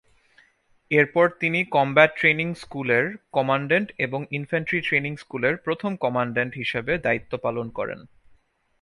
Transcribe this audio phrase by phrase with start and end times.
[0.91, 3.05] এরপর তিনি combat training স্কুলের
[3.31, 7.99] কমান্ড্যান্ট এবং ইনফ্যান্ট্রি ট্রেনিং স্কুলের প্রথম কমান্ড্যান্ট হিসেবে দায়িত্ব পালন করেন।